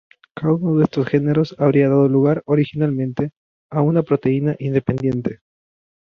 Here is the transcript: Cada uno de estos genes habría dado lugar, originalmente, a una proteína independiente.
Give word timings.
Cada 0.35 0.53
uno 0.53 0.79
de 0.79 0.85
estos 0.85 1.05
genes 1.05 1.53
habría 1.59 1.87
dado 1.87 2.07
lugar, 2.09 2.41
originalmente, 2.47 3.33
a 3.69 3.83
una 3.83 4.01
proteína 4.01 4.55
independiente. 4.57 5.41